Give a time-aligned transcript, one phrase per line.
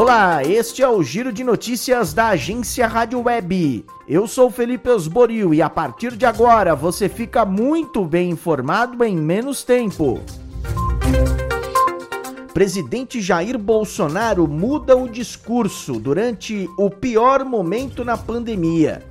[0.00, 3.84] Olá, este é o Giro de Notícias da agência Rádio Web.
[4.08, 9.14] Eu sou Felipe Osborio e a partir de agora você fica muito bem informado em
[9.14, 10.18] menos tempo.
[12.54, 19.04] Presidente Jair Bolsonaro muda o discurso durante o pior momento na pandemia.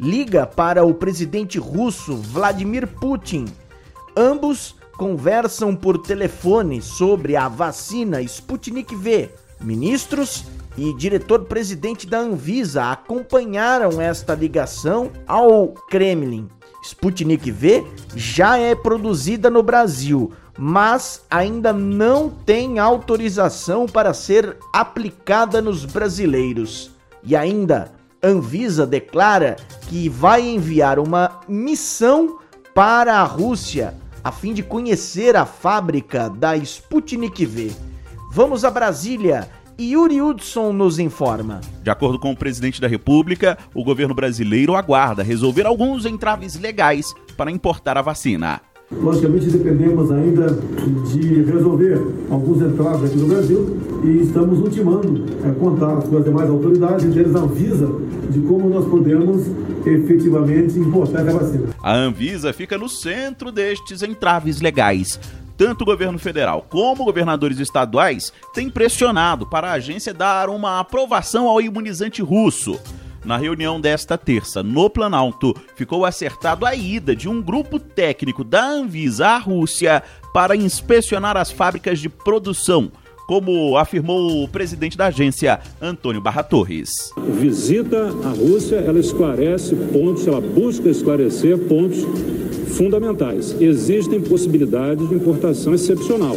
[0.00, 3.44] Liga para o presidente russo Vladimir Putin.
[4.16, 9.28] Ambos conversam por telefone sobre a vacina Sputnik V.
[9.62, 10.44] Ministros
[10.76, 16.48] e diretor-presidente da Anvisa acompanharam esta ligação ao Kremlin.
[16.82, 17.84] Sputnik V
[18.16, 26.90] já é produzida no Brasil, mas ainda não tem autorização para ser aplicada nos brasileiros.
[27.22, 29.56] E ainda, Anvisa declara
[29.88, 32.38] que vai enviar uma missão
[32.74, 37.89] para a Rússia a fim de conhecer a fábrica da Sputnik V.
[38.32, 41.60] Vamos a Brasília e Yuri Hudson nos informa.
[41.82, 47.12] De acordo com o presidente da República, o governo brasileiro aguarda resolver alguns entraves legais
[47.36, 48.60] para importar a vacina.
[48.92, 50.48] Logicamente, dependemos ainda
[51.12, 52.00] de resolver
[52.30, 57.20] alguns entraves aqui no Brasil e estamos ultimando é, contatos com as demais autoridades, entre
[57.20, 57.88] eles a Anvisa,
[58.30, 59.46] de como nós podemos
[59.84, 61.68] efetivamente importar a vacina.
[61.82, 65.18] A Anvisa fica no centro destes entraves legais.
[65.60, 71.46] Tanto o governo federal como governadores estaduais têm pressionado para a agência dar uma aprovação
[71.46, 72.80] ao imunizante russo.
[73.22, 78.64] Na reunião desta terça, no Planalto, ficou acertado a ida de um grupo técnico da
[78.64, 82.90] Anvisa à Rússia para inspecionar as fábricas de produção,
[83.30, 87.12] como afirmou o presidente da agência, Antônio Barra Torres.
[87.38, 91.98] Visita à Rússia, ela esclarece pontos, ela busca esclarecer pontos
[92.76, 93.54] fundamentais.
[93.60, 96.34] Existem possibilidades de importação excepcional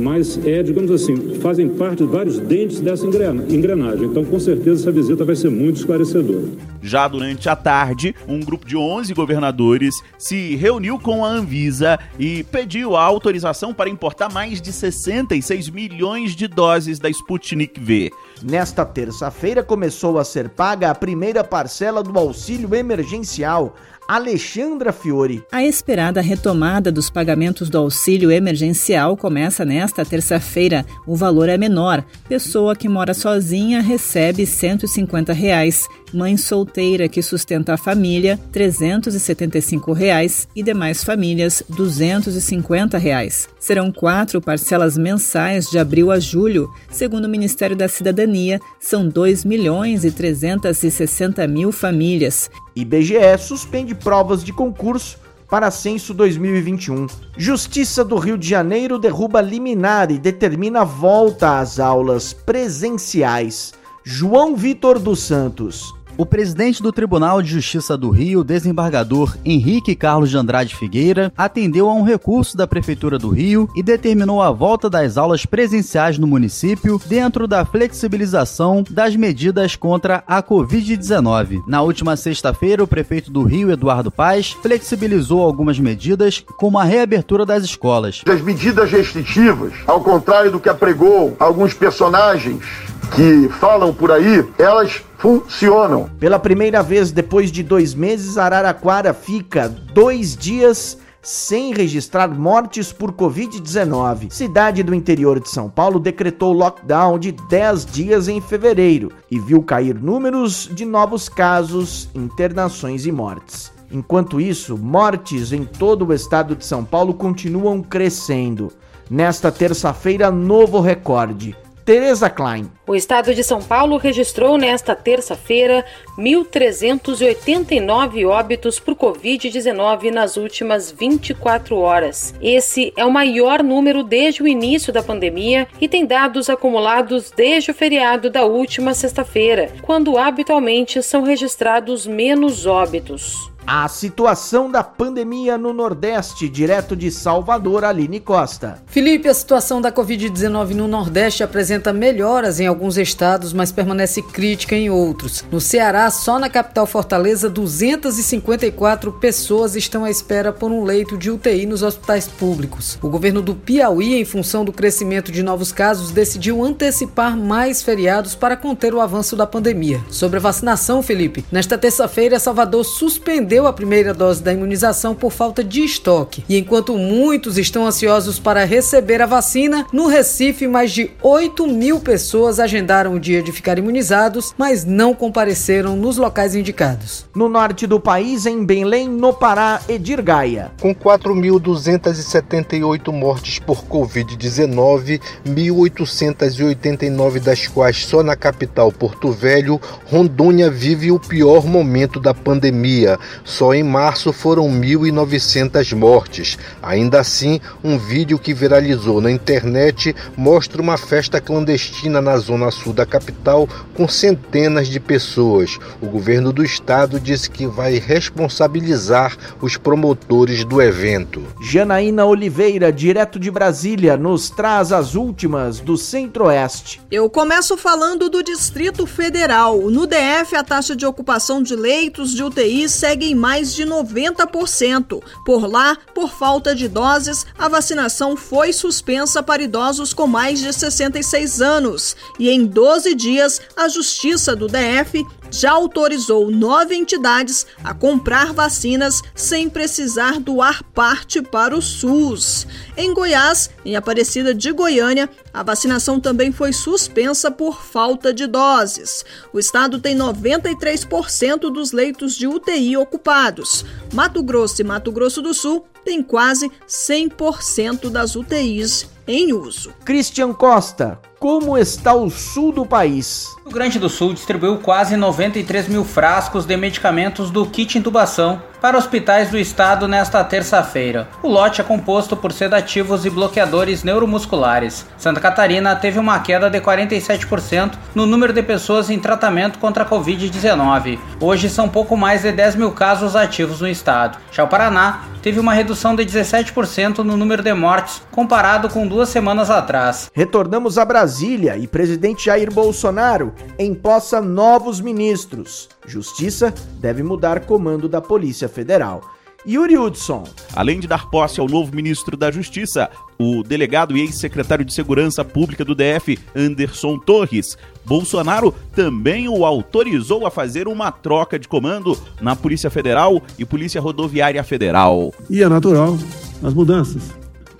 [0.00, 4.06] mas é, digamos assim, fazem parte de vários dentes dessa engrenagem.
[4.06, 6.48] Então, com certeza, essa visita vai ser muito esclarecedora.
[6.82, 12.42] Já durante a tarde, um grupo de 11 governadores se reuniu com a Anvisa e
[12.44, 18.10] pediu a autorização para importar mais de 66 milhões de doses da Sputnik V.
[18.42, 23.76] Nesta terça-feira começou a ser paga a primeira parcela do auxílio emergencial
[24.10, 25.40] Alexandra Fiore.
[25.52, 30.84] A esperada retomada dos pagamentos do auxílio emergencial começa nesta terça-feira.
[31.06, 32.04] O valor é menor.
[32.28, 35.86] Pessoa que mora sozinha recebe 150 reais.
[36.12, 43.48] Mãe solteira que sustenta a família, 375 reais, e demais famílias, 250 reais.
[43.60, 46.68] Serão quatro parcelas mensais de abril a julho.
[46.90, 52.50] Segundo o Ministério da Cidadania, são 2 milhões e 360 mil famílias.
[52.74, 57.08] IBGE suspende provas de concurso para censo 2021.
[57.36, 63.72] Justiça do Rio de Janeiro derruba liminar e determina volta às aulas presenciais.
[64.04, 65.92] João Vitor dos Santos.
[66.16, 71.88] O presidente do Tribunal de Justiça do Rio, desembargador Henrique Carlos de Andrade Figueira, atendeu
[71.88, 76.26] a um recurso da Prefeitura do Rio e determinou a volta das aulas presenciais no
[76.26, 81.62] município dentro da flexibilização das medidas contra a Covid-19.
[81.66, 87.46] Na última sexta-feira, o prefeito do Rio, Eduardo Paz, flexibilizou algumas medidas, como a reabertura
[87.46, 88.22] das escolas.
[88.26, 92.64] As medidas restritivas, ao contrário do que apregou alguns personagens
[93.10, 96.10] que falam por aí, elas funcionam.
[96.18, 103.12] Pela primeira vez depois de dois meses, Araraquara fica dois dias sem registrar mortes por
[103.12, 104.30] Covid-19.
[104.30, 109.62] Cidade do interior de São Paulo decretou lockdown de 10 dias em fevereiro e viu
[109.62, 113.70] cair números de novos casos, internações e mortes.
[113.92, 118.72] Enquanto isso, mortes em todo o estado de São Paulo continuam crescendo.
[119.10, 121.56] Nesta terça-feira, novo recorde.
[121.90, 122.70] Tereza Klein.
[122.86, 125.84] O estado de São Paulo registrou nesta terça-feira
[126.16, 132.32] 1.389 óbitos por Covid-19 nas últimas 24 horas.
[132.40, 137.72] Esse é o maior número desde o início da pandemia e tem dados acumulados desde
[137.72, 143.49] o feriado da última sexta-feira, quando habitualmente são registrados menos óbitos.
[143.66, 148.82] A situação da pandemia no Nordeste, direto de Salvador, Aline Costa.
[148.86, 154.74] Felipe, a situação da Covid-19 no Nordeste apresenta melhoras em alguns estados, mas permanece crítica
[154.74, 155.44] em outros.
[155.52, 161.30] No Ceará, só na capital Fortaleza, 254 pessoas estão à espera por um leito de
[161.30, 162.98] UTI nos hospitais públicos.
[163.02, 168.34] O governo do Piauí, em função do crescimento de novos casos, decidiu antecipar mais feriados
[168.34, 170.00] para conter o avanço da pandemia.
[170.10, 175.32] Sobre a vacinação, Felipe, nesta terça-feira, Salvador suspendeu suspendeu a primeira dose da imunização por
[175.32, 176.44] falta de estoque.
[176.48, 181.98] E enquanto muitos estão ansiosos para receber a vacina, no Recife, mais de 8 mil
[181.98, 187.26] pessoas agendaram o dia de ficar imunizados, mas não compareceram nos locais indicados.
[187.34, 190.70] No norte do país, em Belém, no Pará, Edir Gaia.
[190.80, 201.10] Com 4.278 mortes por Covid-19, 1.889 das quais só na capital Porto Velho, Rondônia vive
[201.10, 203.18] o pior momento da pandemia.
[203.44, 206.58] Só em março foram 1.900 mortes.
[206.82, 212.92] Ainda assim, um vídeo que viralizou na internet mostra uma festa clandestina na zona sul
[212.92, 215.78] da capital com centenas de pessoas.
[216.00, 221.42] O governo do estado disse que vai responsabilizar os promotores do evento.
[221.62, 227.00] Janaína Oliveira, direto de Brasília, nos traz as últimas do Centro-Oeste.
[227.10, 229.90] Eu começo falando do Distrito Federal.
[229.90, 235.22] No DF, a taxa de ocupação de leitos de UTI segue em mais de 90%.
[235.44, 240.72] Por lá, por falta de doses, a vacinação foi suspensa para idosos com mais de
[240.72, 242.16] 66 anos.
[242.38, 249.22] E em 12 dias, a Justiça do DF já autorizou nove entidades a comprar vacinas
[249.34, 252.66] sem precisar doar parte para o SUS.
[252.96, 259.24] Em Goiás, em Aparecida de Goiânia, a vacinação também foi suspensa por falta de doses.
[259.52, 263.84] O estado tem 93% dos leitos de UTI ocupados.
[264.12, 269.92] Mato Grosso e Mato Grosso do Sul têm quase 100% das UTIs em uso.
[270.04, 273.46] Christian Costa, como está o sul do país?
[273.60, 278.62] O Rio Grande do Sul distribuiu quase 93 mil frascos de medicamentos do kit intubação
[278.80, 281.28] para hospitais do estado nesta terça-feira.
[281.42, 285.06] O lote é composto por sedativos e bloqueadores neuromusculares.
[285.18, 290.08] Santa Catarina teve uma queda de 47% no número de pessoas em tratamento contra a
[290.08, 291.18] Covid-19.
[291.40, 294.38] Hoje são pouco mais de 10 mil casos ativos no estado.
[294.50, 299.28] Já o Paraná teve uma redução de 17% no número de mortes comparado com duas
[299.28, 300.30] semanas atrás.
[300.34, 305.88] Retornamos a Brasília e presidente Jair Bolsonaro empossa novos ministros.
[306.06, 309.22] Justiça deve mudar comando da Polícia Federal.
[309.66, 310.44] Yuri Hudson.
[310.74, 315.44] Além de dar posse ao novo ministro da Justiça, o delegado e ex-secretário de Segurança
[315.44, 322.16] Pública do DF, Anderson Torres, Bolsonaro também o autorizou a fazer uma troca de comando
[322.40, 325.32] na Polícia Federal e Polícia Rodoviária Federal.
[325.48, 326.16] E é natural
[326.62, 327.22] as mudanças.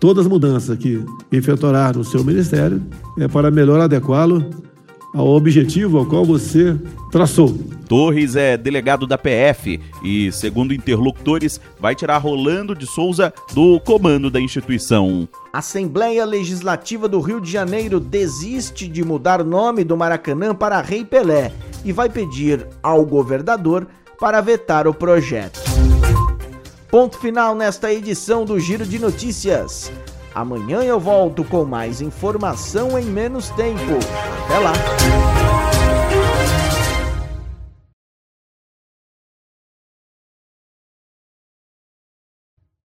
[0.00, 2.82] Todas as mudanças que efetuar no seu ministério
[3.18, 4.44] é para melhor adequá-lo
[5.14, 6.76] ao objetivo ao qual você
[7.10, 7.56] traçou.
[7.88, 14.30] Torres é delegado da PF e, segundo interlocutores, vai tirar Rolando de Souza do comando
[14.30, 15.26] da instituição.
[15.52, 21.50] Assembleia Legislativa do Rio de Janeiro desiste de mudar nome do Maracanã para Rei Pelé
[21.84, 23.86] e vai pedir ao governador
[24.20, 25.60] para vetar o projeto.
[26.90, 29.90] Ponto final nesta edição do Giro de Notícias.
[30.34, 33.98] Amanhã eu volto com mais informação em menos tempo.
[34.44, 35.67] Até lá!